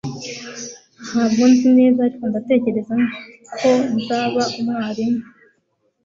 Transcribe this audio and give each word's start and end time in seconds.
ntabwo 1.07 1.41
nzi 1.51 1.67
neza, 1.77 1.99
ariko 2.07 2.23
ndatekereza 2.31 2.93
ko 3.59 3.69
nzaba 3.97 4.41
umwarimu 4.59 5.21